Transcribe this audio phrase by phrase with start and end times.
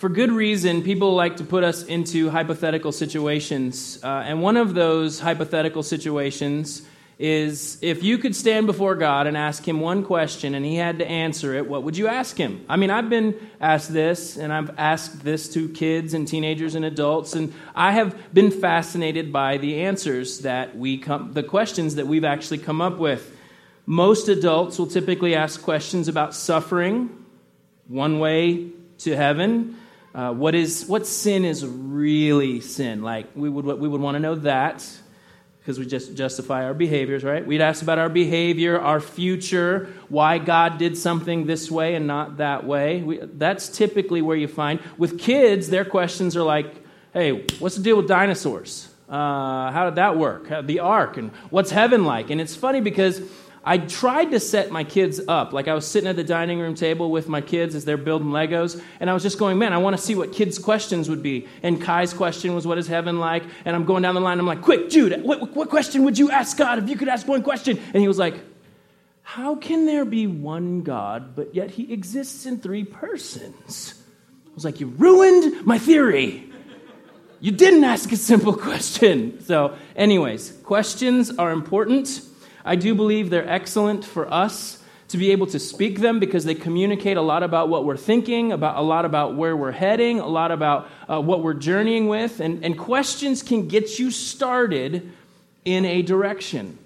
[0.00, 4.02] For good reason, people like to put us into hypothetical situations.
[4.02, 6.80] Uh, and one of those hypothetical situations
[7.18, 11.00] is if you could stand before God and ask him one question and he had
[11.00, 12.64] to answer it, what would you ask him?
[12.66, 16.86] I mean, I've been asked this, and I've asked this to kids and teenagers and
[16.86, 22.06] adults, and I have been fascinated by the answers that we come, the questions that
[22.06, 23.36] we've actually come up with.
[23.84, 27.22] Most adults will typically ask questions about suffering,
[27.86, 28.70] one way
[29.00, 29.76] to heaven.
[30.12, 33.02] Uh, what is what sin is really sin?
[33.02, 34.84] Like we would we would want to know that
[35.60, 37.46] because we just justify our behaviors, right?
[37.46, 42.38] We'd ask about our behavior, our future, why God did something this way and not
[42.38, 43.02] that way.
[43.02, 46.74] We, that's typically where you find with kids, their questions are like,
[47.12, 48.88] "Hey, what's the deal with dinosaurs?
[49.08, 50.66] Uh, how did that work?
[50.66, 53.22] The ark and what's heaven like?" And it's funny because
[53.62, 55.52] I tried to set my kids up.
[55.52, 58.28] Like I was sitting at the dining room table with my kids as they're building
[58.28, 61.22] Legos, and I was just going, man, I want to see what kids' questions would
[61.22, 61.46] be.
[61.62, 63.42] And Kai's question was, what is heaven like?
[63.66, 66.30] And I'm going down the line, I'm like, quick, Jude, what, what question would you
[66.30, 67.78] ask God if you could ask one question?
[67.92, 68.34] And he was like,
[69.22, 73.94] how can there be one God, but yet he exists in three persons?
[74.46, 76.50] I was like, you ruined my theory.
[77.40, 79.40] You didn't ask a simple question.
[79.42, 82.22] So, anyways, questions are important.
[82.70, 86.54] I do believe they're excellent for us to be able to speak them because they
[86.54, 90.28] communicate a lot about what we're thinking, about a lot about where we're heading, a
[90.28, 95.10] lot about uh, what we're journeying with, and, and questions can get you started
[95.64, 96.78] in a direction.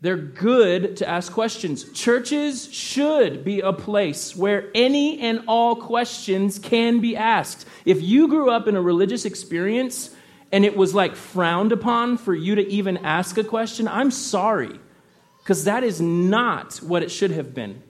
[0.00, 1.92] They're good to ask questions.
[1.92, 7.68] Churches should be a place where any and all questions can be asked.
[7.84, 10.10] If you grew up in a religious experience
[10.50, 14.80] and it was like frowned upon for you to even ask a question, I'm sorry,
[15.48, 17.82] because that is not what it should have been.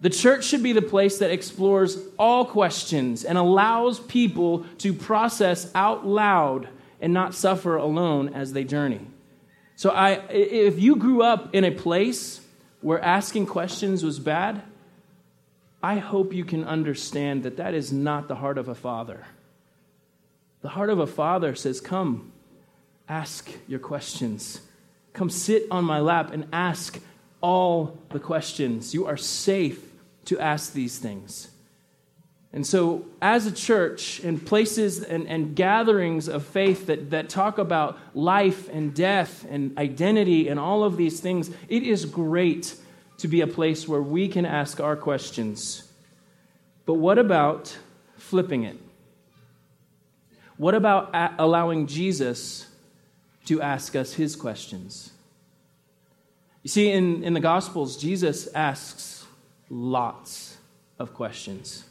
[0.00, 5.72] The church should be the place that explores all questions and allows people to process
[5.74, 6.68] out loud
[7.00, 9.00] and not suffer alone as they journey.
[9.74, 12.40] So, I, if you grew up in a place
[12.80, 14.62] where asking questions was bad,
[15.82, 19.26] I hope you can understand that that is not the heart of a father.
[20.60, 22.30] The heart of a father says, Come,
[23.08, 24.60] ask your questions.
[25.14, 27.00] Come sit on my lap and ask
[27.40, 28.92] all the questions.
[28.92, 29.80] You are safe
[30.26, 31.48] to ask these things.
[32.52, 37.58] And so, as a church and places and, and gatherings of faith that, that talk
[37.58, 42.76] about life and death and identity and all of these things, it is great
[43.18, 45.90] to be a place where we can ask our questions.
[46.86, 47.76] But what about
[48.18, 48.78] flipping it?
[50.56, 52.68] What about allowing Jesus
[53.46, 55.12] to ask us his questions?
[56.62, 59.26] You see, in, in the Gospels, Jesus asks
[59.68, 60.56] lots
[60.98, 61.84] of questions.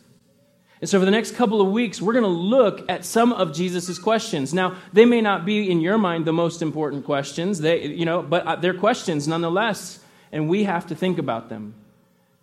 [0.81, 3.53] And so, for the next couple of weeks, we're going to look at some of
[3.53, 4.53] Jesus' questions.
[4.53, 8.22] Now, they may not be in your mind the most important questions, they, you know,
[8.22, 10.00] but uh, they're questions nonetheless,
[10.31, 11.75] and we have to think about them.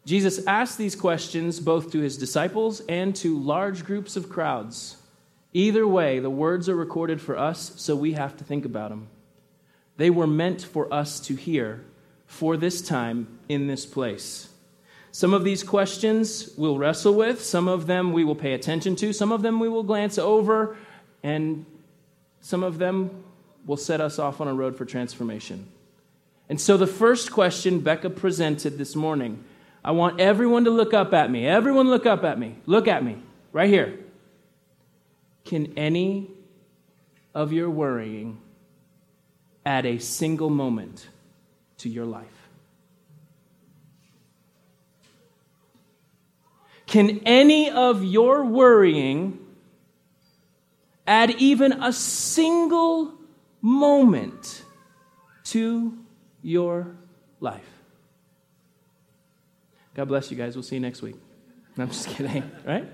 [0.07, 4.97] Jesus asked these questions both to his disciples and to large groups of crowds.
[5.53, 9.09] Either way, the words are recorded for us, so we have to think about them.
[9.97, 11.85] They were meant for us to hear
[12.27, 14.49] for this time in this place.
[15.13, 19.13] Some of these questions we'll wrestle with, some of them we will pay attention to,
[19.13, 20.77] some of them we will glance over,
[21.25, 21.67] and
[22.41, 23.25] some of them
[23.67, 25.67] will set us off on a road for transformation.
[26.49, 29.45] And so, the first question Becca presented this morning,
[29.85, 31.47] I want everyone to look up at me.
[31.47, 32.57] Everyone, look up at me.
[32.67, 33.19] Look at me,
[33.53, 33.99] right here.
[35.45, 36.31] Can any
[37.35, 38.41] of your worrying
[39.65, 41.09] add a single moment
[41.79, 42.27] to your life?
[46.87, 49.39] Can any of your worrying
[51.07, 53.15] add even a single
[53.61, 54.65] moment
[55.45, 55.97] to
[56.43, 56.97] your
[57.39, 57.63] life?
[59.95, 60.57] God bless you guys.
[60.57, 61.17] We'll see you next week.
[61.79, 62.89] I'm just kidding, right?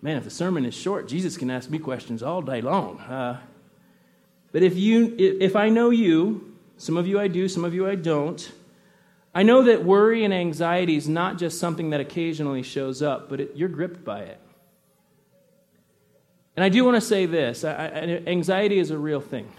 [0.00, 3.00] Man, if the sermon is short, Jesus can ask me questions all day long.
[3.00, 3.40] Uh,
[4.52, 7.88] but if you, if I know you, some of you I do, some of you
[7.88, 8.50] I don't.
[9.34, 13.40] I know that worry and anxiety is not just something that occasionally shows up, but
[13.40, 14.40] it, you're gripped by it.
[16.56, 19.50] And I do want to say this I, I, anxiety is a real thing.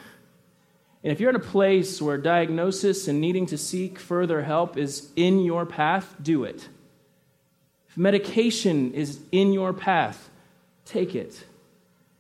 [1.03, 5.09] And if you're in a place where diagnosis and needing to seek further help is
[5.15, 6.67] in your path, do it.
[7.87, 10.28] If medication is in your path,
[10.89, 11.43] take it.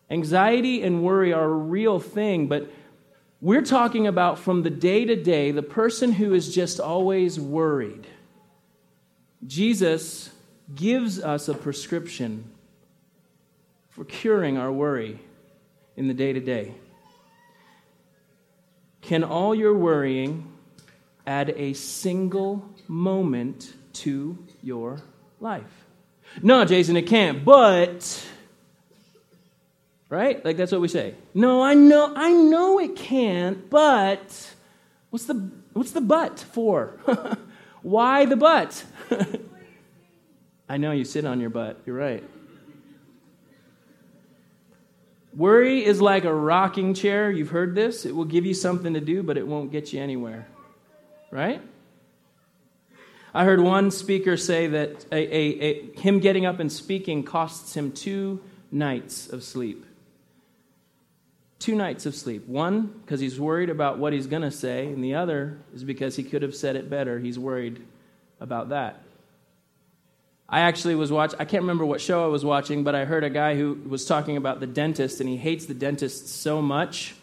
[0.09, 2.69] Anxiety and worry are a real thing, but
[3.41, 8.07] we're talking about from the day to day, the person who is just always worried.
[9.45, 10.29] Jesus
[10.75, 12.43] gives us a prescription
[13.89, 15.19] for curing our worry
[15.95, 16.73] in the day to day.
[19.01, 20.51] Can all your worrying
[21.25, 24.99] add a single moment to your
[25.39, 25.85] life?
[26.43, 28.25] No, Jason, it can't, but
[30.09, 30.43] right?
[30.43, 31.15] Like that's what we say.
[31.33, 34.53] No, I know I know it can't, but
[35.09, 36.99] what's the what's the but for?
[37.81, 38.83] Why the but?
[40.69, 41.81] I know you sit on your butt.
[41.85, 42.23] You're right.
[45.35, 47.31] Worry is like a rocking chair.
[47.31, 48.05] You've heard this.
[48.05, 50.47] It will give you something to do, but it won't get you anywhere.
[51.31, 51.61] Right?
[53.33, 57.75] I heard one speaker say that a, a, a, him getting up and speaking costs
[57.75, 58.41] him two
[58.71, 59.85] nights of sleep.
[61.59, 62.47] Two nights of sleep.
[62.47, 66.15] One, because he's worried about what he's going to say, and the other is because
[66.15, 67.19] he could have said it better.
[67.19, 67.85] He's worried
[68.39, 69.03] about that.
[70.47, 73.23] I actually was watching, I can't remember what show I was watching, but I heard
[73.23, 77.13] a guy who was talking about the dentist, and he hates the dentist so much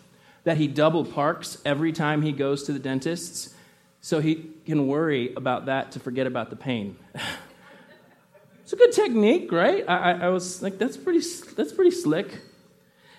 [0.44, 3.52] that he double parks every time he goes to the dentist's
[4.00, 6.96] so he can worry about that to forget about the pain.
[8.62, 9.84] it's a good technique, right?
[9.88, 12.38] I, I, was like, that's pretty, that's pretty slick.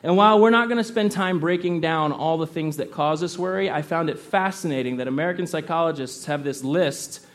[0.04, 3.24] And while we're not going to spend time breaking down all the things that cause
[3.24, 7.26] us worry, I found it fascinating that American psychologists have this list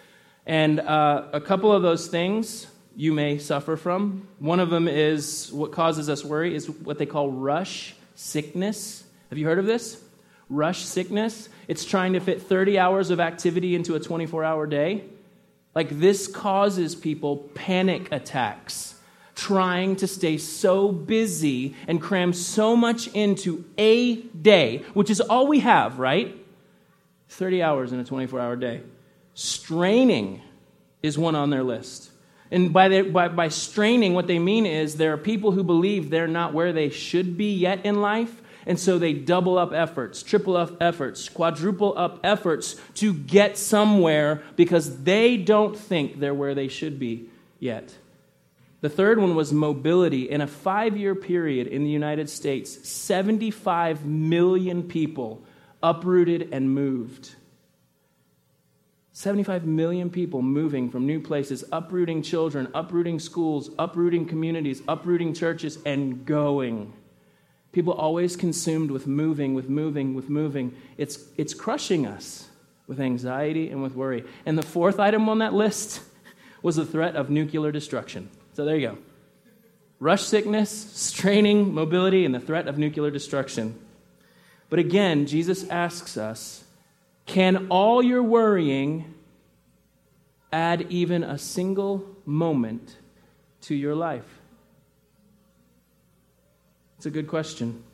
[0.47, 2.67] and uh, a couple of those things
[2.97, 4.26] you may suffer from.
[4.38, 9.05] One of them is what causes us worry is what they call rush sickness.
[9.31, 10.03] Have you heard of this?
[10.49, 11.49] Rush sickness.
[11.69, 15.05] It's trying to fit 30 hours of activity into a 24 hour day.
[15.75, 18.92] Like this causes people panic attacks,
[19.43, 25.49] trying to stay so busy and cram so much into a day, which is all
[25.49, 26.37] we have, right?
[27.29, 28.83] 30 hours in a 24 hour day.
[29.35, 30.41] Straining
[31.03, 32.12] is one on their list.
[32.53, 36.09] And by, the, by, by straining, what they mean is there are people who believe
[36.09, 38.41] they're not where they should be yet in life.
[38.65, 44.44] And so they double up efforts, triple up efforts, quadruple up efforts to get somewhere
[44.55, 47.29] because they don't think they're where they should be
[47.59, 47.93] yet.
[48.82, 50.29] The third one was mobility.
[50.29, 55.43] In a five year period in the United States, 75 million people
[55.82, 57.37] uprooted and moved.
[59.12, 65.79] 75 million people moving from new places, uprooting children, uprooting schools, uprooting communities, uprooting churches,
[65.87, 66.93] and going.
[67.70, 70.75] People always consumed with moving, with moving, with moving.
[70.96, 72.49] It's, it's crushing us
[72.88, 74.25] with anxiety and with worry.
[74.44, 76.00] And the fourth item on that list
[76.62, 78.29] was the threat of nuclear destruction.
[78.55, 78.99] So there you go
[80.03, 83.79] rush sickness, straining, mobility, and the threat of nuclear destruction.
[84.69, 86.65] But again, Jesus asks us
[87.25, 89.15] can all your worrying
[90.53, 92.97] add even a single moment
[93.63, 94.27] to your life?
[96.97, 97.85] It's a good question.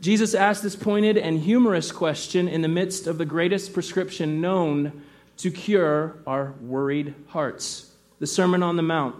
[0.00, 5.02] Jesus asked this pointed and humorous question in the midst of the greatest prescription known
[5.38, 7.90] to cure our worried hearts
[8.20, 9.16] the Sermon on the Mount.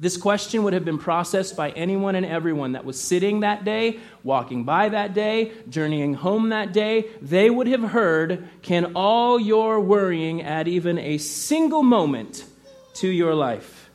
[0.00, 4.00] This question would have been processed by anyone and everyone that was sitting that day,
[4.24, 7.10] walking by that day, journeying home that day.
[7.20, 12.46] They would have heard, Can all your worrying add even a single moment
[12.94, 13.90] to your life?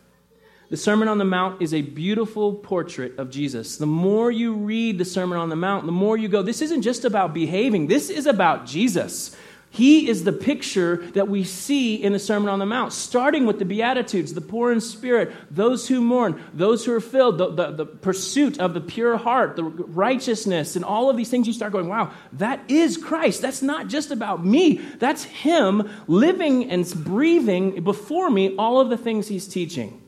[0.70, 3.78] The Sermon on the Mount is a beautiful portrait of Jesus.
[3.78, 6.84] The more you read the Sermon on the Mount, the more you go, This isn't
[6.84, 9.36] just about behaving, this is about Jesus.
[9.76, 13.60] He is the picture that we see in the Sermon on the Mount, starting with
[13.60, 17.72] the Beatitudes, the poor in spirit, those who mourn, those who are filled, the, the,
[17.72, 21.46] the, pursuit of the pure heart, the righteousness, and all of these things.
[21.46, 23.42] You start going, wow, that is Christ.
[23.42, 24.78] That's not just about me.
[25.00, 30.02] That's Him living and breathing before me all of the things He's teaching.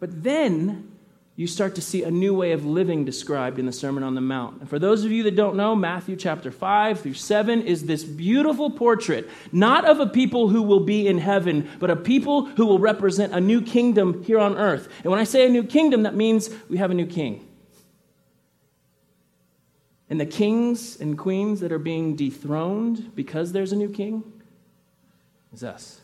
[0.00, 0.91] But then
[1.34, 4.20] you start to see a new way of living described in the Sermon on the
[4.20, 4.60] Mount.
[4.60, 8.04] And for those of you that don't know, Matthew chapter 5 through 7 is this
[8.04, 12.66] beautiful portrait, not of a people who will be in heaven, but a people who
[12.66, 14.88] will represent a new kingdom here on earth.
[15.02, 17.48] And when I say a new kingdom, that means we have a new king.
[20.10, 24.22] And the kings and queens that are being dethroned because there's a new king
[25.54, 26.01] is us.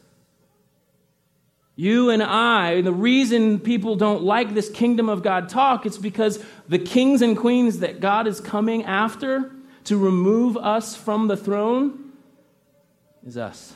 [1.81, 6.45] You and I, the reason people don't like this kingdom of God talk, it's because
[6.69, 9.53] the kings and queens that God is coming after
[9.85, 12.15] to remove us from the throne
[13.25, 13.75] is us.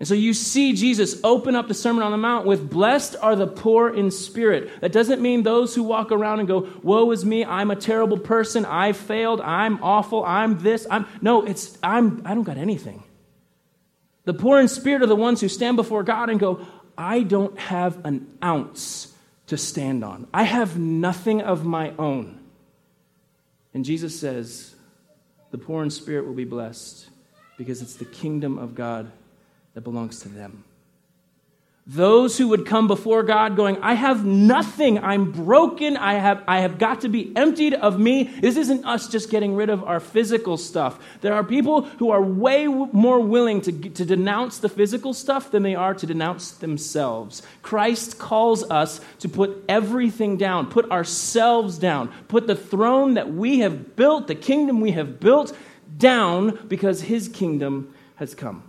[0.00, 3.36] And so you see Jesus open up the Sermon on the Mount with, Blessed are
[3.36, 4.80] the poor in spirit.
[4.80, 8.18] That doesn't mean those who walk around and go, Woe is me, I'm a terrible
[8.18, 11.06] person, I failed, I'm awful, I'm this, I'm.
[11.20, 13.04] No, it's, I'm, I don't got anything.
[14.28, 16.60] The poor in spirit are the ones who stand before God and go,
[16.98, 19.14] I don't have an ounce
[19.46, 20.26] to stand on.
[20.34, 22.38] I have nothing of my own.
[23.72, 24.74] And Jesus says,
[25.50, 27.08] The poor in spirit will be blessed
[27.56, 29.10] because it's the kingdom of God
[29.72, 30.62] that belongs to them.
[31.90, 35.02] Those who would come before God going, I have nothing.
[35.02, 35.96] I'm broken.
[35.96, 38.24] I have, I have got to be emptied of me.
[38.24, 40.98] This isn't us just getting rid of our physical stuff.
[41.22, 45.62] There are people who are way more willing to, to denounce the physical stuff than
[45.62, 47.40] they are to denounce themselves.
[47.62, 53.60] Christ calls us to put everything down, put ourselves down, put the throne that we
[53.60, 55.56] have built, the kingdom we have built,
[55.96, 58.67] down because his kingdom has come.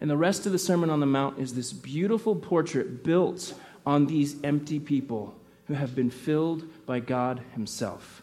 [0.00, 3.54] And the rest of the Sermon on the Mount is this beautiful portrait built
[3.86, 5.34] on these empty people
[5.66, 8.22] who have been filled by God Himself.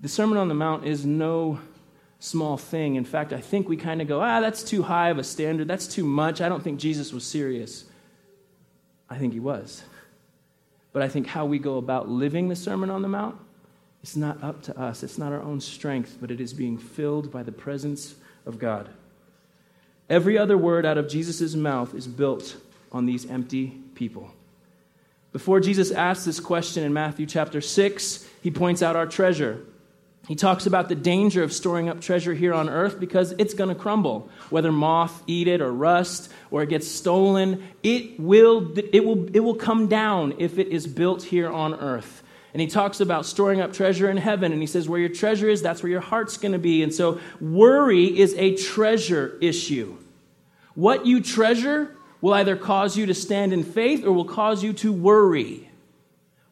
[0.00, 1.60] The Sermon on the Mount is no
[2.18, 2.94] small thing.
[2.94, 5.66] In fact, I think we kind of go, ah, that's too high of a standard.
[5.66, 6.40] That's too much.
[6.40, 7.84] I don't think Jesus was serious.
[9.10, 9.82] I think He was.
[10.92, 13.36] But I think how we go about living the Sermon on the Mount,
[14.02, 15.02] it's not up to us.
[15.02, 18.14] It's not our own strength, but it is being filled by the presence
[18.46, 18.88] of God.
[20.12, 22.54] Every other word out of Jesus' mouth is built
[22.92, 24.30] on these empty people.
[25.32, 29.64] Before Jesus asks this question in Matthew chapter 6, he points out our treasure.
[30.28, 33.70] He talks about the danger of storing up treasure here on earth because it's going
[33.70, 34.28] to crumble.
[34.50, 39.40] Whether moth eat it or rust or it gets stolen, it will, it, will, it
[39.40, 42.22] will come down if it is built here on earth.
[42.52, 44.52] And he talks about storing up treasure in heaven.
[44.52, 46.82] And he says, where your treasure is, that's where your heart's going to be.
[46.82, 49.96] And so worry is a treasure issue.
[50.74, 54.72] What you treasure will either cause you to stand in faith or will cause you
[54.74, 55.68] to worry.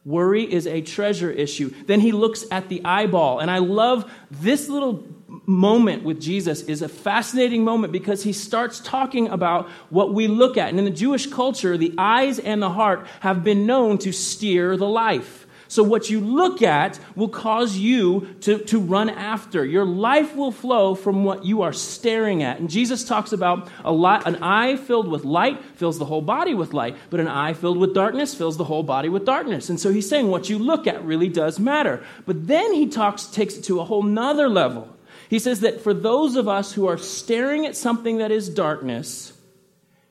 [0.04, 1.72] Worry is a treasure issue.
[1.86, 3.38] Then he looks at the eyeball.
[3.38, 5.04] And I love this little
[5.46, 10.56] moment with Jesus is a fascinating moment because he starts talking about what we look
[10.56, 10.70] at.
[10.70, 14.76] And in the Jewish culture, the eyes and the heart have been known to steer
[14.76, 15.46] the life.
[15.70, 19.64] So, what you look at will cause you to, to run after.
[19.64, 22.58] Your life will flow from what you are staring at.
[22.58, 26.54] And Jesus talks about a lot, an eye filled with light fills the whole body
[26.54, 29.70] with light, but an eye filled with darkness fills the whole body with darkness.
[29.70, 32.02] And so he's saying what you look at really does matter.
[32.26, 34.88] But then he talks, takes it to a whole nother level.
[35.28, 39.32] He says that for those of us who are staring at something that is darkness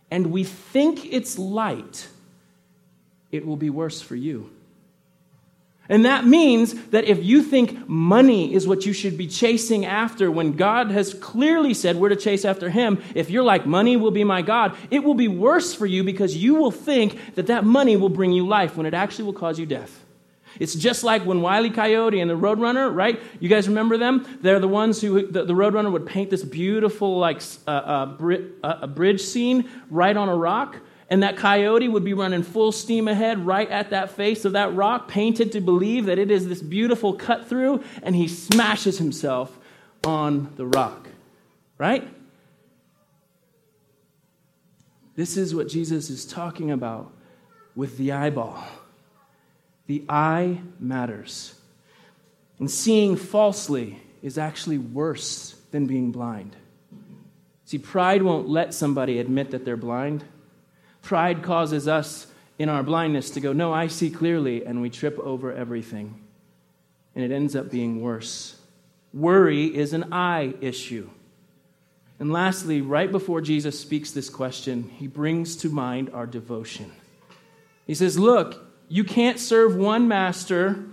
[0.09, 2.07] and we think it's light,
[3.29, 4.51] it will be worse for you.
[5.89, 10.29] And that means that if you think money is what you should be chasing after,
[10.29, 14.11] when God has clearly said we're to chase after Him, if you're like, money will
[14.11, 17.65] be my God, it will be worse for you because you will think that that
[17.65, 20.05] money will bring you life when it actually will cause you death.
[20.59, 23.19] It's just like when Wiley Coyote and the Roadrunner, right?
[23.39, 24.27] You guys remember them?
[24.41, 28.47] They're the ones who, the, the Roadrunner would paint this beautiful, like, uh, uh, bri-
[28.63, 30.77] uh, a bridge scene right on a rock
[31.09, 34.73] and that coyote would be running full steam ahead right at that face of that
[34.75, 39.57] rock, painted to believe that it is this beautiful cut through, and he smashes himself
[40.03, 41.07] on the rock.
[41.77, 42.07] Right?
[45.15, 47.11] This is what Jesus is talking about
[47.75, 48.63] with the eyeball.
[49.87, 51.55] The eye matters.
[52.59, 56.55] And seeing falsely is actually worse than being blind.
[57.65, 60.23] See, pride won't let somebody admit that they're blind.
[61.09, 62.27] Pride causes us
[62.59, 66.21] in our blindness to go, No, I see clearly, and we trip over everything.
[67.15, 68.55] And it ends up being worse.
[69.11, 71.09] Worry is an eye issue.
[72.19, 76.91] And lastly, right before Jesus speaks this question, he brings to mind our devotion.
[77.87, 80.85] He says, Look, you can't serve one master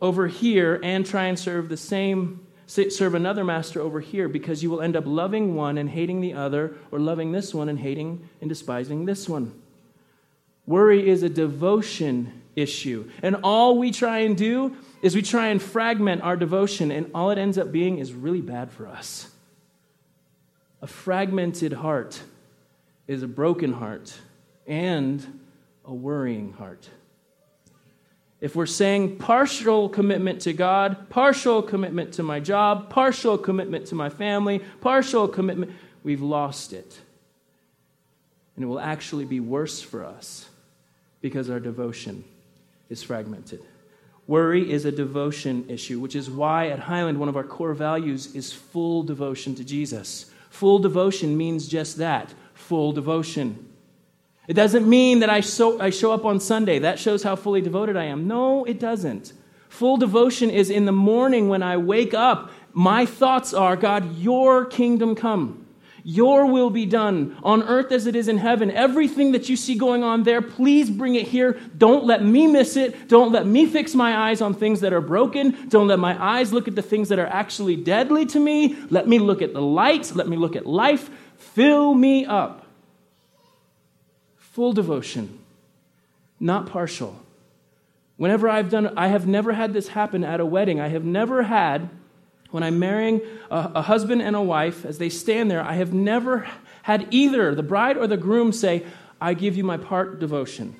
[0.00, 2.41] over here and try and serve the same
[2.72, 6.32] serve another master over here because you will end up loving one and hating the
[6.32, 9.60] other, or loving this one and hating and despising this one.
[10.66, 13.10] Worry is a devotion issue.
[13.22, 17.30] And all we try and do is we try and fragment our devotion, and all
[17.30, 19.28] it ends up being is really bad for us.
[20.80, 22.22] A fragmented heart
[23.06, 24.16] is a broken heart
[24.66, 25.40] and
[25.84, 26.88] a worrying heart.
[28.42, 33.94] If we're saying partial commitment to God, partial commitment to my job, partial commitment to
[33.94, 35.70] my family, partial commitment,
[36.02, 36.98] we've lost it.
[38.56, 40.48] And it will actually be worse for us
[41.20, 42.24] because our devotion
[42.90, 43.62] is fragmented.
[44.26, 48.34] Worry is a devotion issue, which is why at Highland, one of our core values
[48.34, 50.32] is full devotion to Jesus.
[50.50, 53.71] Full devotion means just that full devotion.
[54.48, 56.80] It doesn't mean that I, so, I show up on Sunday.
[56.80, 58.26] That shows how fully devoted I am.
[58.26, 59.32] No, it doesn't.
[59.68, 62.50] Full devotion is in the morning when I wake up.
[62.72, 65.66] My thoughts are God, your kingdom come.
[66.04, 68.70] Your will be done on earth as it is in heaven.
[68.72, 71.60] Everything that you see going on there, please bring it here.
[71.78, 73.08] Don't let me miss it.
[73.08, 75.68] Don't let me fix my eyes on things that are broken.
[75.68, 78.76] Don't let my eyes look at the things that are actually deadly to me.
[78.90, 80.12] Let me look at the light.
[80.14, 81.08] Let me look at life.
[81.36, 82.61] Fill me up.
[84.52, 85.38] Full devotion,
[86.38, 87.18] not partial.
[88.16, 90.78] Whenever I've done, I have never had this happen at a wedding.
[90.78, 91.88] I have never had
[92.50, 95.94] when I'm marrying a, a, husband and a wife, as they stand there, I have
[95.94, 96.46] never
[96.82, 98.84] had either the bride or the groom say,
[99.20, 100.76] I give you my part devotion.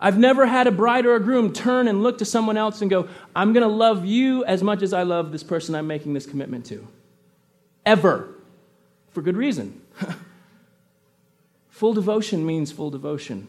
[0.00, 2.90] I've never had a bride or a groom turn and look to someone else and
[2.90, 6.14] go, I'm going to love you as much as I love this person I'm making
[6.14, 6.86] this commitment to.
[7.86, 8.28] Ever.
[9.10, 9.80] For good reason.
[11.78, 13.46] full devotion means full devotion.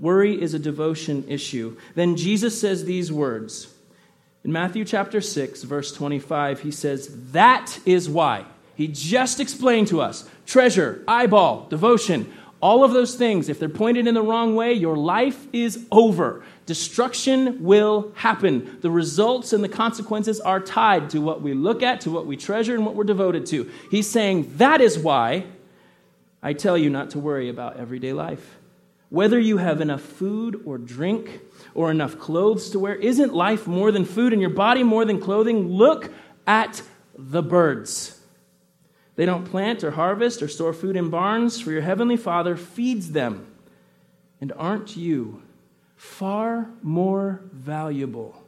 [0.00, 1.76] Worry is a devotion issue.
[1.94, 3.72] Then Jesus says these words
[4.44, 8.44] in Matthew chapter 6, verse 25, he says, That is why.
[8.76, 14.06] He just explained to us treasure, eyeball, devotion, all of those things, if they're pointed
[14.06, 16.44] in the wrong way, your life is over.
[16.64, 18.78] Destruction will happen.
[18.80, 22.36] The results and the consequences are tied to what we look at, to what we
[22.36, 23.70] treasure, and what we're devoted to.
[23.90, 25.44] He's saying, That is why
[26.46, 28.58] I tell you not to worry about everyday life.
[29.08, 31.40] Whether you have enough food or drink,
[31.74, 32.94] or enough clothes to wear?
[32.94, 35.66] Isn't life more than food and your body more than clothing?
[35.66, 36.12] Look
[36.46, 36.82] at
[37.18, 38.20] the birds.
[39.16, 43.10] They don't plant or harvest or store food in barns, for your heavenly Father feeds
[43.10, 43.48] them.
[44.40, 45.42] And aren't you
[45.96, 48.40] far more valuable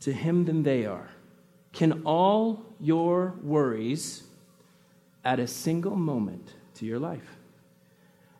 [0.00, 1.10] to Him than they are?
[1.72, 4.24] Can all your worries
[5.24, 7.36] at a single moment to your life?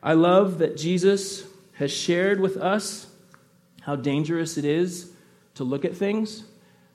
[0.02, 3.06] I love that Jesus has shared with us
[3.80, 5.10] how dangerous it is
[5.54, 6.44] to look at things.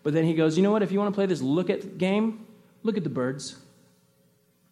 [0.03, 0.83] But then he goes, you know what?
[0.83, 2.45] If you want to play this look at game,
[2.83, 3.57] look at the birds.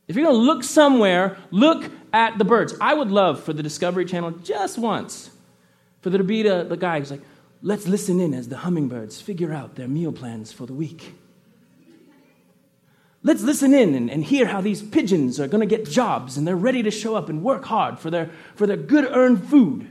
[0.08, 2.74] If you're going to look somewhere, look at the birds.
[2.80, 5.30] I would love for the Discovery Channel just once
[6.02, 7.22] for there to be the, the guy who's like,
[7.62, 11.14] let's listen in as the hummingbirds figure out their meal plans for the week.
[13.28, 16.48] Let's listen in and, and hear how these pigeons are going to get jobs and
[16.48, 19.86] they're ready to show up and work hard for their, for their good earned food.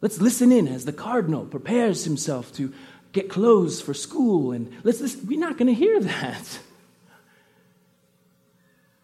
[0.00, 2.72] Let's listen in as the cardinal prepares himself to
[3.12, 4.52] get clothes for school.
[4.52, 5.26] And let's listen.
[5.26, 6.60] We're not going to hear that.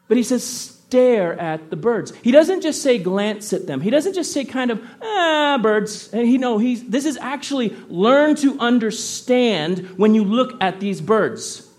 [0.09, 2.15] But he says, stare at the birds.
[2.23, 3.83] He doesn't just say glance at them.
[3.83, 6.09] He doesn't just say kind of, ah, birds.
[6.15, 11.03] And he no, he's this is actually learn to understand when you look at these
[11.03, 11.70] birds.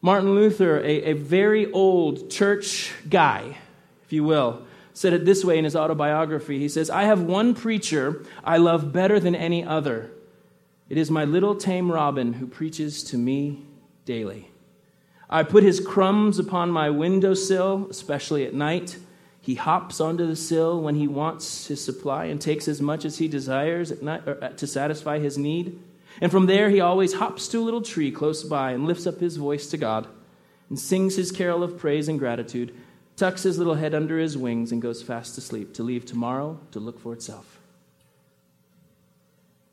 [0.00, 3.56] Martin Luther, a, a very old church guy,
[4.04, 6.58] if you will, said it this way in his autobiography.
[6.58, 10.10] He says, I have one preacher I love better than any other.
[10.88, 13.62] It is my little tame robin who preaches to me
[14.04, 14.50] daily.
[15.28, 18.96] I put his crumbs upon my windowsill, especially at night.
[19.40, 23.18] He hops onto the sill when he wants his supply and takes as much as
[23.18, 25.80] he desires night, uh, to satisfy his need.
[26.20, 29.20] And from there, he always hops to a little tree close by and lifts up
[29.20, 30.06] his voice to God
[30.68, 32.74] and sings his carol of praise and gratitude
[33.16, 36.78] tucks his little head under his wings, and goes fast asleep to leave tomorrow to
[36.78, 37.58] look for itself.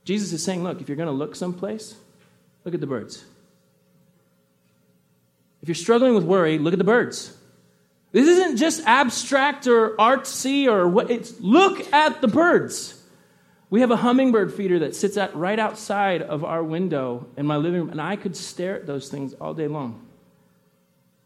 [0.06, 1.96] Jesus is saying, Look, if you're going to look someplace,
[2.64, 3.24] look at the birds.
[5.62, 7.38] If you're struggling with worry, look at the birds.
[8.12, 13.02] This isn't just abstract or artsy or what, it's look at the birds.
[13.74, 17.58] We have a hummingbird feeder that sits at, right outside of our window in my
[17.58, 20.06] living room, and I could stare at those things all day long.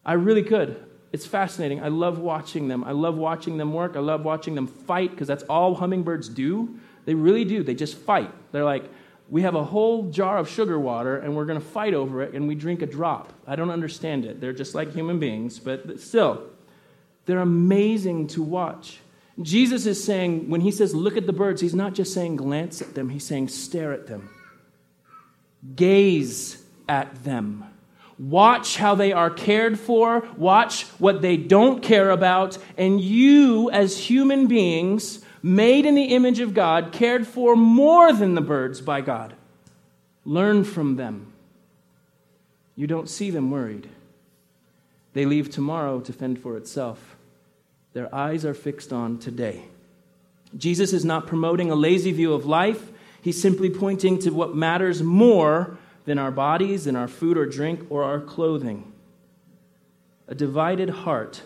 [0.05, 0.81] I really could.
[1.11, 1.83] It's fascinating.
[1.83, 2.85] I love watching them.
[2.85, 3.97] I love watching them work.
[3.97, 6.79] I love watching them fight because that's all hummingbirds do.
[7.03, 7.63] They really do.
[7.63, 8.31] They just fight.
[8.53, 8.85] They're like,
[9.29, 12.33] we have a whole jar of sugar water and we're going to fight over it
[12.33, 13.33] and we drink a drop.
[13.45, 14.39] I don't understand it.
[14.39, 16.43] They're just like human beings, but still,
[17.25, 18.99] they're amazing to watch.
[19.41, 22.81] Jesus is saying, when he says look at the birds, he's not just saying glance
[22.81, 24.29] at them, he's saying stare at them,
[25.75, 27.63] gaze at them.
[28.19, 30.27] Watch how they are cared for.
[30.37, 32.57] Watch what they don't care about.
[32.75, 38.33] And you, as human beings, made in the image of God, cared for more than
[38.33, 39.35] the birds by God.
[40.25, 41.31] Learn from them.
[42.75, 43.87] You don't see them worried.
[45.13, 47.16] They leave tomorrow to fend for itself.
[47.97, 49.63] Their eyes are fixed on today.
[50.55, 52.91] Jesus is not promoting a lazy view of life,
[53.23, 57.87] he's simply pointing to what matters more than our bodies, than our food or drink,
[57.89, 58.93] or our clothing.
[60.27, 61.41] A divided heart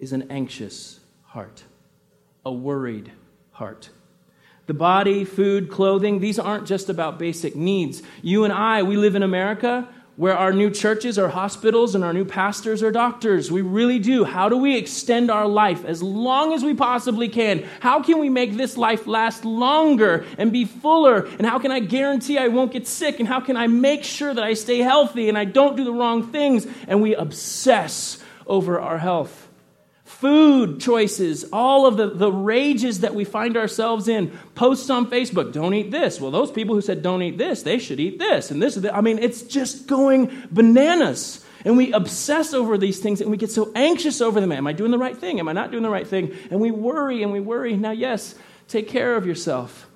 [0.00, 1.64] is an anxious heart,
[2.46, 3.12] a worried
[3.50, 3.90] heart.
[4.68, 8.02] The body, food, clothing, these aren't just about basic needs.
[8.22, 9.86] You and I, we live in America.
[10.16, 13.50] Where our new churches are hospitals and our new pastors are doctors.
[13.50, 14.24] We really do.
[14.24, 17.66] How do we extend our life as long as we possibly can?
[17.80, 21.26] How can we make this life last longer and be fuller?
[21.38, 23.20] And how can I guarantee I won't get sick?
[23.20, 25.92] And how can I make sure that I stay healthy and I don't do the
[25.92, 26.66] wrong things?
[26.86, 29.48] And we obsess over our health
[30.22, 35.52] food choices, all of the, the rages that we find ourselves in, posts on Facebook,
[35.52, 36.20] don't eat this.
[36.20, 38.78] Well, those people who said don't eat this, they should eat this and this.
[38.92, 41.44] I mean, it's just going bananas.
[41.64, 44.52] And we obsess over these things and we get so anxious over them.
[44.52, 45.40] Am I doing the right thing?
[45.40, 46.36] Am I not doing the right thing?
[46.52, 47.76] And we worry and we worry.
[47.76, 48.36] Now, yes,
[48.68, 49.88] take care of yourself.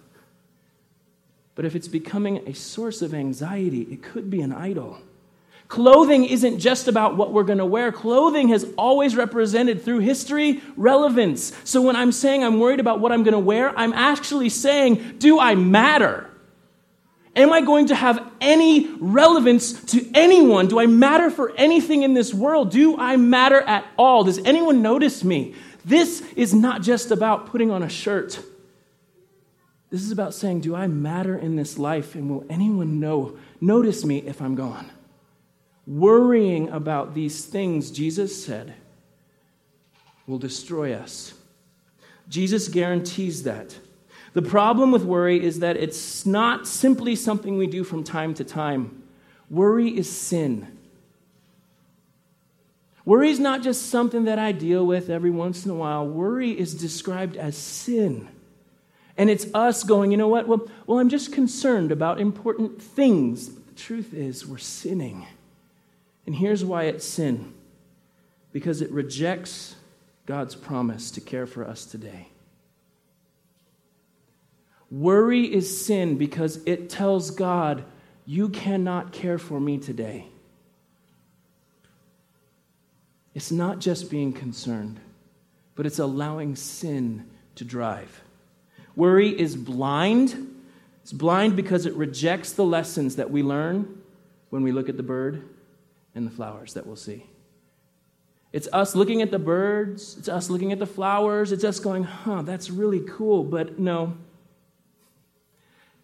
[1.55, 4.99] But if it's becoming a source of anxiety, it could be an idol.
[5.69, 7.91] Clothing isn't just about what we're going to wear.
[7.91, 11.53] Clothing has always represented through history relevance.
[11.65, 15.17] So when I'm saying I'm worried about what I'm going to wear, I'm actually saying,
[15.19, 16.31] do I matter?
[17.35, 20.69] Am I going to have any relevance to anyone?
[20.69, 22.71] Do I matter for anything in this world?
[22.71, 24.25] Do I matter at all?
[24.25, 25.55] Does anyone notice me?
[25.85, 28.41] This is not just about putting on a shirt.
[29.91, 34.05] This is about saying, do I matter in this life and will anyone know notice
[34.05, 34.91] me if I'm gone?
[35.87, 38.75] Worrying about these things, Jesus said,
[40.27, 41.35] will destroy us.
[42.29, 43.79] Jesus guarantees that.
[44.33, 48.45] The problem with worry is that it's not simply something we do from time to
[48.45, 49.03] time.
[49.49, 50.77] Worry is sin.
[53.05, 56.07] Worry is not just something that I deal with every once in a while.
[56.07, 58.29] Worry is described as sin.
[59.17, 60.49] And it's us going, you know what?
[60.49, 63.49] Well, well I'm just concerned about important things.
[63.49, 65.27] But the truth is, we're sinning.
[66.27, 67.55] And here's why it's sin
[68.53, 69.77] because it rejects
[70.27, 72.29] God's promise to care for us today.
[74.91, 77.85] Worry is sin because it tells God,
[78.25, 80.27] You cannot care for me today.
[83.35, 84.99] It's not just being concerned,
[85.75, 88.23] but it's allowing sin to drive.
[88.97, 90.55] Worry is blind.
[91.03, 94.01] It's blind because it rejects the lessons that we learn
[94.51, 95.45] when we look at the bird
[96.17, 97.27] and the flowers that we'll see.
[98.53, 102.05] It's us looking at the birds, it's us looking at the flowers, it's us going,
[102.05, 104.17] huh, that's really cool, but no.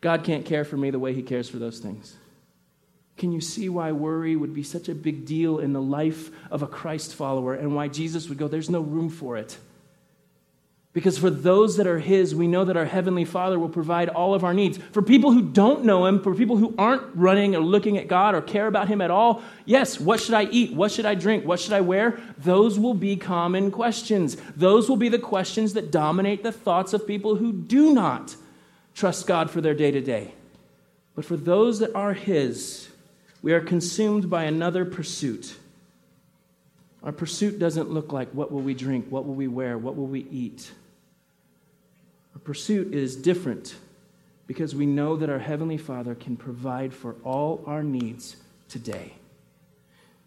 [0.03, 2.17] God can't care for me the way He cares for those things.
[3.17, 6.63] Can you see why worry would be such a big deal in the life of
[6.63, 9.57] a Christ follower and why Jesus would go, there's no room for it?
[10.93, 14.35] Because for those that are His, we know that our Heavenly Father will provide all
[14.35, 14.77] of our needs.
[14.77, 18.35] For people who don't know Him, for people who aren't running or looking at God
[18.35, 20.75] or care about Him at all, yes, what should I eat?
[20.75, 21.47] What should I drink?
[21.47, 22.21] What should I wear?
[22.37, 24.37] Those will be common questions.
[24.55, 28.37] Those will be the questions that dominate the thoughts of people who do not
[28.95, 30.35] trust God for their day to day.
[31.15, 32.91] But for those that are His,
[33.41, 35.57] we are consumed by another pursuit.
[37.03, 39.07] Our pursuit doesn't look like what will we drink?
[39.09, 39.79] What will we wear?
[39.79, 40.71] What will we eat?
[42.35, 43.77] Our pursuit is different
[44.47, 48.37] because we know that our Heavenly Father can provide for all our needs
[48.69, 49.15] today.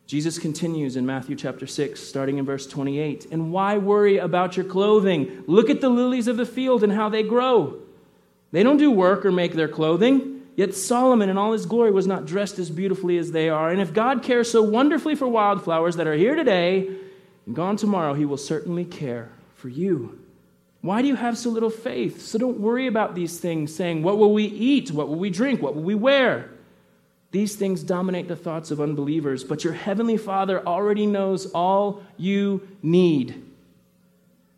[0.07, 3.27] Jesus continues in Matthew chapter 6, starting in verse 28.
[3.31, 5.43] And why worry about your clothing?
[5.47, 7.79] Look at the lilies of the field and how they grow.
[8.51, 10.43] They don't do work or make their clothing.
[10.55, 13.71] Yet Solomon in all his glory was not dressed as beautifully as they are.
[13.71, 16.87] And if God cares so wonderfully for wildflowers that are here today
[17.45, 20.24] and gone tomorrow, he will certainly care for you.
[20.85, 22.21] Why do you have so little faith?
[22.21, 24.91] So don't worry about these things, saying, What will we eat?
[24.91, 25.59] What will we drink?
[25.59, 26.51] What will we wear?
[27.31, 32.67] These things dominate the thoughts of unbelievers, but your heavenly Father already knows all you
[32.83, 33.43] need.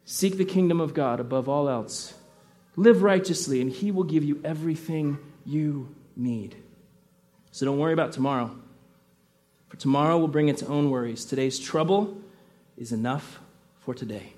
[0.04, 2.14] Seek the kingdom of God above all else.
[2.76, 6.58] Live righteously, and He will give you everything you need.
[7.52, 8.54] So don't worry about tomorrow,
[9.70, 11.24] for tomorrow will bring its own worries.
[11.24, 12.18] Today's trouble
[12.76, 13.40] is enough
[13.80, 14.34] for today.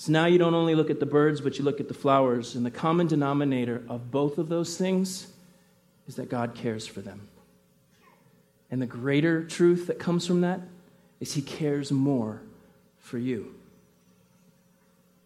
[0.00, 2.54] So now you don't only look at the birds, but you look at the flowers.
[2.54, 5.26] And the common denominator of both of those things
[6.08, 7.28] is that God cares for them.
[8.70, 10.62] And the greater truth that comes from that
[11.20, 12.40] is He cares more
[12.98, 13.54] for you.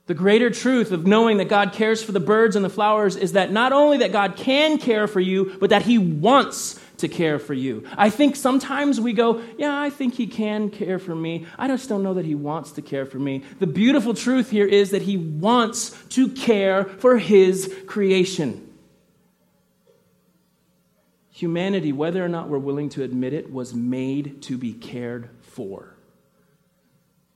[0.06, 3.34] The greater truth of knowing that God cares for the birds and the flowers is
[3.34, 7.38] that not only that God can care for you, but that He wants to care
[7.38, 7.84] for you.
[7.96, 11.46] I think sometimes we go, Yeah, I think He can care for me.
[11.58, 13.42] I just don't know that He wants to care for me.
[13.58, 18.60] The beautiful truth here is that He wants to care for His creation.
[21.30, 25.94] Humanity, whether or not we're willing to admit it, was made to be cared for.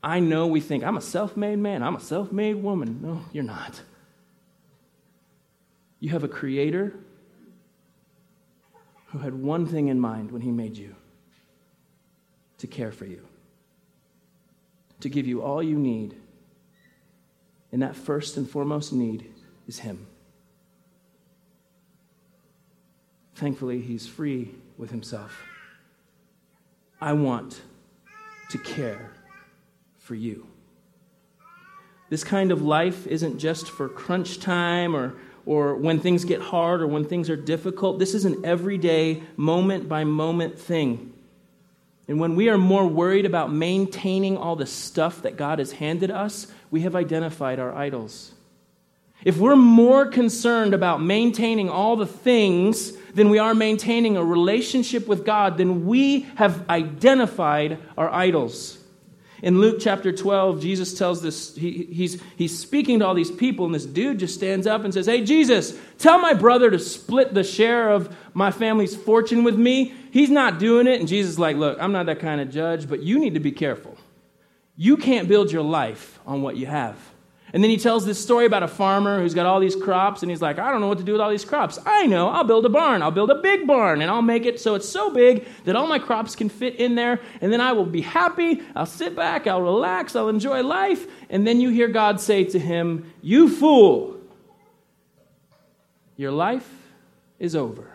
[0.03, 3.01] I know we think, I'm a self made man, I'm a self made woman.
[3.03, 3.83] No, you're not.
[6.01, 6.95] You have a creator
[9.09, 10.95] who had one thing in mind when he made you
[12.59, 13.27] to care for you,
[15.01, 16.15] to give you all you need.
[17.73, 19.33] And that first and foremost need
[19.67, 20.07] is him.
[23.35, 25.45] Thankfully, he's free with himself.
[27.01, 27.63] I want
[28.51, 29.13] to care
[29.99, 30.47] for you.
[32.11, 35.15] This kind of life isn't just for crunch time or,
[35.49, 37.99] or when things get hard or when things are difficult.
[37.99, 41.15] This is an everyday, moment by moment thing.
[42.07, 46.11] And when we are more worried about maintaining all the stuff that God has handed
[46.11, 48.33] us, we have identified our idols.
[49.25, 55.09] If we're more concerned about maintaining all the things than we are maintaining a relationship
[55.09, 58.78] with God, then we have identified our idols.
[59.43, 63.67] In Luke chapter 12, Jesus tells this, he, he's, he's speaking to all these people,
[63.67, 67.35] and this dude just stands up and says, Hey, Jesus, tell my brother to split
[67.35, 69.95] the share of my family's fortune with me.
[70.11, 70.99] He's not doing it.
[70.99, 73.41] And Jesus is like, Look, I'm not that kind of judge, but you need to
[73.41, 73.97] be careful.
[74.77, 76.97] You can't build your life on what you have.
[77.53, 80.31] And then he tells this story about a farmer who's got all these crops, and
[80.31, 81.79] he's like, I don't know what to do with all these crops.
[81.87, 83.03] I know, I'll build a barn.
[83.03, 85.87] I'll build a big barn, and I'll make it so it's so big that all
[85.87, 88.63] my crops can fit in there, and then I will be happy.
[88.77, 91.07] I'll sit back, I'll relax, I'll enjoy life.
[91.31, 94.21] And then you hear God say to him, You fool,
[96.17, 96.69] your life
[97.39, 97.93] is over.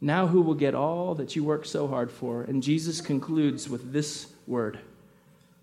[0.00, 2.42] Now, who will get all that you worked so hard for?
[2.42, 4.78] And Jesus concludes with this word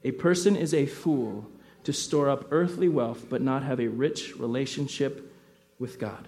[0.04, 1.50] A person is a fool
[1.88, 5.34] to store up earthly wealth but not have a rich relationship
[5.80, 6.28] with God.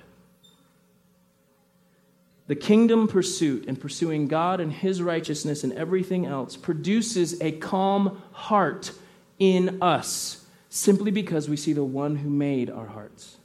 [2.48, 8.22] The kingdom pursuit and pursuing God and His righteousness and everything else produces a calm
[8.32, 8.94] heart
[9.38, 13.36] in us simply because we see the one who made our hearts.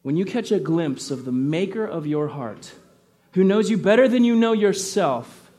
[0.00, 2.72] When you catch a glimpse of the maker of your heart,
[3.32, 5.50] who knows you better than you know yourself,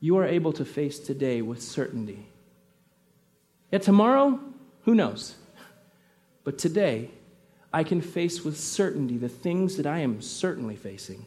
[0.00, 2.26] you are able to face today with certainty
[3.70, 4.40] Yet tomorrow,
[4.84, 5.34] who knows?
[6.44, 7.10] But today,
[7.72, 11.26] I can face with certainty the things that I am certainly facing.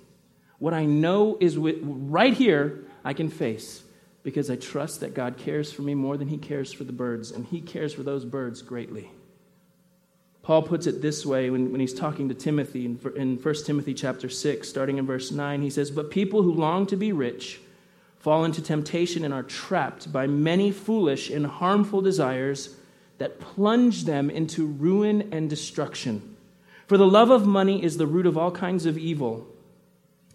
[0.58, 3.84] What I know is right here, I can face
[4.24, 7.32] because I trust that God cares for me more than He cares for the birds,
[7.32, 9.10] and He cares for those birds greatly.
[10.42, 13.94] Paul puts it this way when, when he's talking to Timothy in, in 1 Timothy
[13.94, 15.62] chapter 6, starting in verse 9.
[15.62, 17.60] He says, But people who long to be rich,
[18.20, 22.76] fall into temptation and are trapped by many foolish and harmful desires
[23.18, 26.36] that plunge them into ruin and destruction.
[26.88, 29.48] For the love of money is the root of all kinds of evil.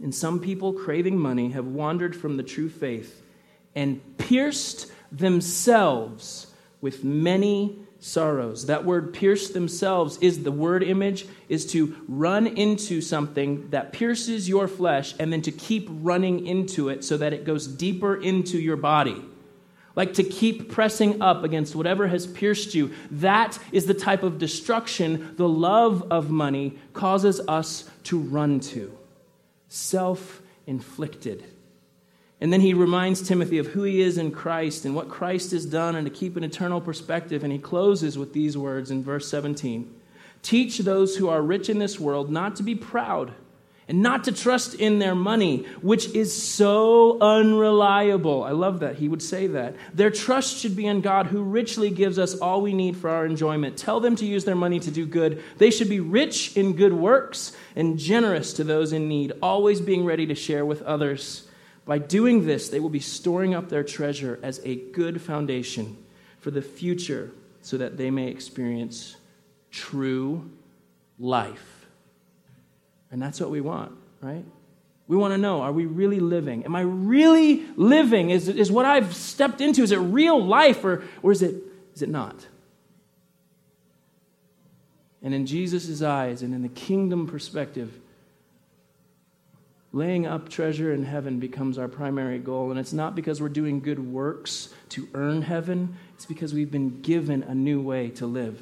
[0.02, 3.22] And some people, craving money, have wandered from the true faith
[3.74, 6.48] and pierced themselves
[6.80, 8.66] with many sorrows.
[8.66, 14.46] That word pierce themselves is the word image is to run into something that pierces
[14.46, 18.58] your flesh and then to keep running into it so that it goes deeper into
[18.58, 19.24] your body.
[19.96, 22.92] Like to keep pressing up against whatever has pierced you.
[23.10, 28.96] That is the type of destruction the love of money causes us to run to.
[29.68, 31.42] Self inflicted.
[32.44, 35.64] And then he reminds Timothy of who he is in Christ and what Christ has
[35.64, 37.42] done and to keep an eternal perspective.
[37.42, 39.90] And he closes with these words in verse 17
[40.42, 43.32] Teach those who are rich in this world not to be proud
[43.88, 48.42] and not to trust in their money, which is so unreliable.
[48.44, 48.96] I love that.
[48.96, 49.74] He would say that.
[49.94, 53.24] Their trust should be in God, who richly gives us all we need for our
[53.24, 53.78] enjoyment.
[53.78, 55.42] Tell them to use their money to do good.
[55.56, 60.04] They should be rich in good works and generous to those in need, always being
[60.04, 61.48] ready to share with others.
[61.84, 65.98] By doing this, they will be storing up their treasure as a good foundation
[66.40, 69.16] for the future so that they may experience
[69.70, 70.50] true
[71.18, 71.86] life.
[73.10, 74.44] And that's what we want, right?
[75.06, 76.64] We want to know are we really living?
[76.64, 78.30] Am I really living?
[78.30, 81.54] Is, is what I've stepped into, is it real life or, or is, it,
[81.94, 82.46] is it not?
[85.22, 87.98] And in Jesus' eyes and in the kingdom perspective,
[89.94, 92.72] laying up treasure in heaven becomes our primary goal.
[92.72, 97.00] And it's not because we're doing good works to earn heaven, it's because we've been
[97.00, 98.60] given a new way to live,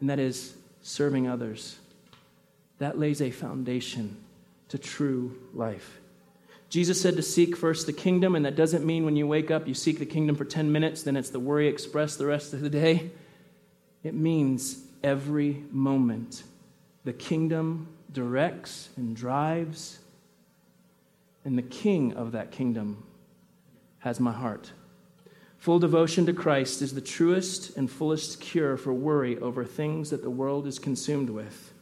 [0.00, 1.78] and that is serving others.
[2.78, 4.16] That lays a foundation
[4.68, 6.00] to true life.
[6.68, 9.68] Jesus said to seek first the kingdom, and that doesn't mean when you wake up
[9.68, 12.60] you seek the kingdom for 10 minutes, then it's the worry express the rest of
[12.60, 13.10] the day.
[14.02, 16.42] It means every moment.
[17.04, 20.00] The kingdom directs and drives
[21.46, 23.04] and the king of that kingdom
[24.00, 24.72] has my heart.
[25.58, 30.22] Full devotion to Christ is the truest and fullest cure for worry over things that
[30.22, 31.72] the world is consumed with.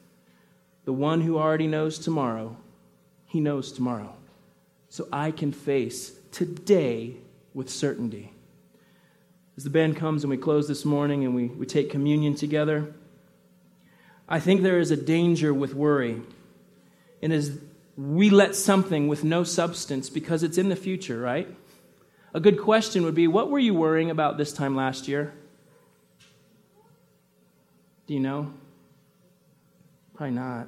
[0.84, 2.58] The one who already knows tomorrow
[3.26, 4.14] He knows tomorrow.
[4.90, 7.16] So I can face today
[7.54, 8.32] with certainty.
[9.56, 12.94] As the band comes and we close this morning and we, we take communion together,
[14.28, 16.20] I think there is a danger with worry.
[17.22, 17.58] And as
[17.96, 21.48] we let something with no substance because it's in the future, right?
[22.32, 25.32] A good question would be what were you worrying about this time last year?
[28.06, 28.52] Do you know?
[30.14, 30.66] Probably not.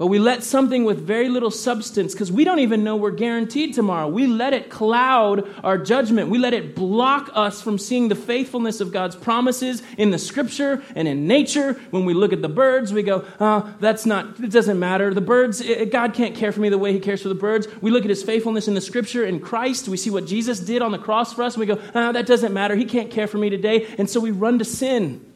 [0.00, 3.74] But we let something with very little substance, because we don't even know we're guaranteed
[3.74, 4.08] tomorrow.
[4.08, 6.30] We let it cloud our judgment.
[6.30, 10.82] We let it block us from seeing the faithfulness of God's promises in the scripture
[10.94, 11.74] and in nature.
[11.90, 15.12] When we look at the birds, we go, oh, that's not, it doesn't matter.
[15.12, 17.68] The birds, it, God can't care for me the way he cares for the birds.
[17.82, 19.86] We look at his faithfulness in the scripture in Christ.
[19.86, 22.24] We see what Jesus did on the cross for us, and we go, oh, that
[22.24, 22.74] doesn't matter.
[22.74, 23.86] He can't care for me today.
[23.98, 25.30] And so we run to sin.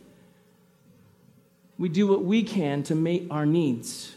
[1.77, 4.15] We do what we can to meet our needs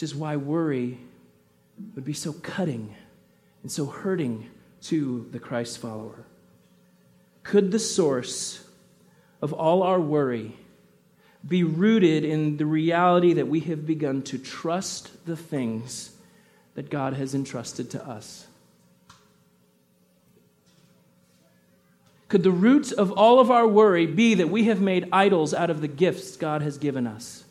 [0.00, 0.98] which is why worry
[1.94, 2.94] would be so cutting
[3.62, 4.48] and so hurting
[4.80, 6.24] to the Christ follower.
[7.42, 8.64] Could the source
[9.42, 10.56] of all our worry
[11.46, 16.12] be rooted in the reality that we have begun to trust the things
[16.76, 18.46] that God has entrusted to us?
[22.28, 25.68] Could the root of all of our worry be that we have made idols out
[25.68, 27.44] of the gifts God has given us?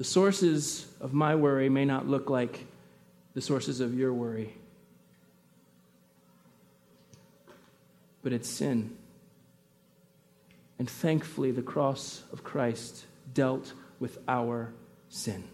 [0.00, 2.64] The sources of my worry may not look like
[3.34, 4.54] the sources of your worry,
[8.22, 8.96] but it's sin.
[10.78, 14.72] And thankfully, the cross of Christ dealt with our
[15.10, 15.44] sin.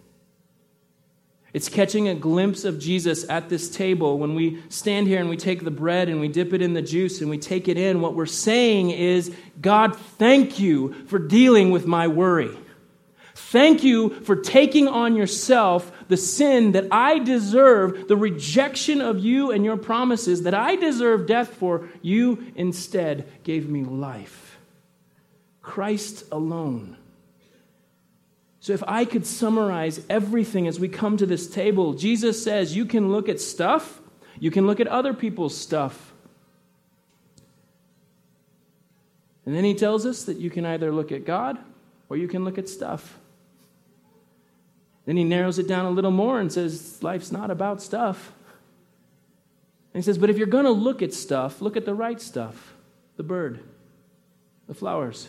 [1.53, 4.17] It's catching a glimpse of Jesus at this table.
[4.17, 6.83] When we stand here and we take the bread and we dip it in the
[6.83, 11.73] juice and we take it in, what we're saying is, God, thank you for dealing
[11.73, 12.57] with my worry.
[13.37, 19.51] Thank you for taking on yourself the sin that I deserve, the rejection of you
[19.51, 21.87] and your promises that I deserve death for.
[22.01, 24.59] You instead gave me life.
[25.61, 26.97] Christ alone.
[28.61, 32.87] So, if I could summarize everything as we come to this table, Jesus says you
[32.87, 34.01] can look at stuff,
[34.41, 36.15] you can look at other people's stuff.
[39.45, 41.59] And then he tells us that you can either look at God
[42.09, 43.19] or you can look at stuff.
[45.07, 48.33] Then he narrows it down a little more and says, Life's not about stuff.
[49.95, 52.21] And he says, But if you're going to look at stuff, look at the right
[52.21, 52.75] stuff
[53.17, 53.61] the bird,
[54.67, 55.29] the flowers.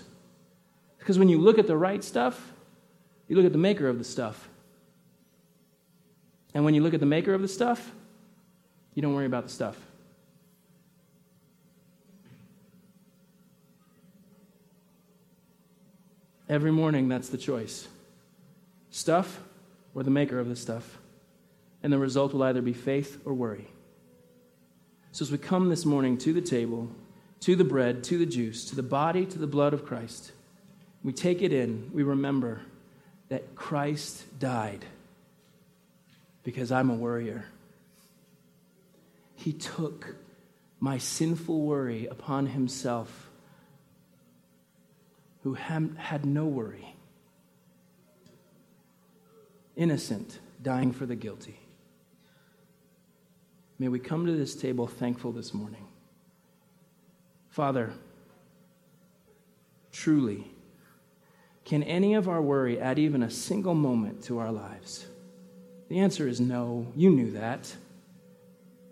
[0.99, 2.51] Because when you look at the right stuff,
[3.29, 4.49] you look at the maker of the stuff.
[6.53, 7.93] And when you look at the maker of the stuff,
[8.93, 9.77] you don't worry about the stuff.
[16.49, 17.87] Every morning, that's the choice.
[18.89, 19.39] Stuff
[19.97, 20.99] or the maker of the stuff.
[21.81, 23.67] And the result will either be faith or worry.
[25.11, 26.89] So as we come this morning to the table,
[27.39, 30.33] to the bread, to the juice, to the body, to the blood of Christ,
[31.03, 32.61] we take it in, we remember
[33.29, 34.85] that Christ died
[36.43, 37.45] because I'm a worrier.
[39.33, 40.15] He took
[40.79, 43.31] my sinful worry upon himself,
[45.41, 46.93] who had no worry
[49.77, 51.59] innocent, dying for the guilty.
[53.79, 55.85] May we come to this table thankful this morning.
[57.49, 57.93] Father,
[59.91, 60.51] truly,
[61.63, 65.05] can any of our worry add even a single moment to our lives?
[65.89, 66.87] The answer is no.
[66.95, 67.73] You knew that.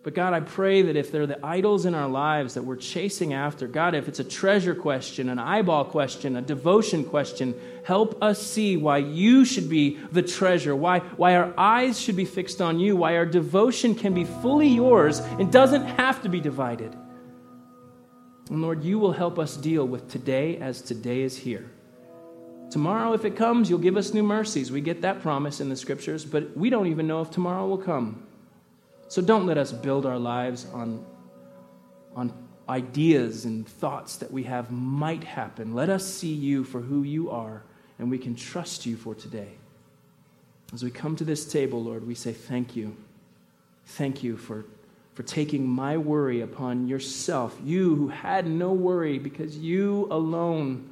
[0.05, 3.33] But God, I pray that if they're the idols in our lives that we're chasing
[3.33, 8.39] after, God, if it's a treasure question, an eyeball question, a devotion question, help us
[8.39, 12.79] see why you should be the treasure, why, why our eyes should be fixed on
[12.79, 16.95] you, why our devotion can be fully yours and doesn't have to be divided.
[18.51, 21.71] And Lord, you will help us deal with today as today is here.
[22.69, 24.71] Tomorrow, if it comes, you'll give us new mercies.
[24.71, 27.79] We get that promise in the scriptures, but we don't even know if tomorrow will
[27.79, 28.21] come.
[29.15, 31.05] So don't let us build our lives on,
[32.17, 32.33] on
[32.67, 35.73] ideas and thoughts that we have might happen.
[35.73, 37.63] Let us see you for who you are,
[37.97, 39.53] and we can trust you for today.
[40.73, 42.93] As we come to this table, Lord, we say thank you.
[43.85, 44.65] Thank you for,
[45.13, 47.57] for taking my worry upon yourself.
[47.63, 50.89] You who had no worry because you alone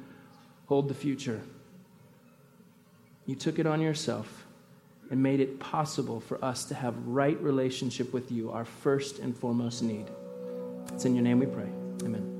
[0.64, 1.42] hold the future.
[3.26, 4.43] You took it on yourself
[5.10, 9.36] and made it possible for us to have right relationship with you, our first and
[9.36, 10.06] foremost need.
[10.92, 11.68] It's in your name we pray.
[12.04, 12.33] Amen.